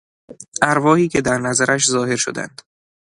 [0.61, 2.61] ارواحی که در نظرش ظاهر شدند